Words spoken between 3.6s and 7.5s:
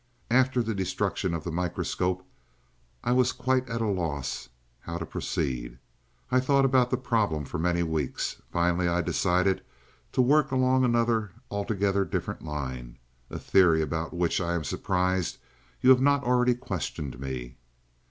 at a loss how to proceed. I thought about the problem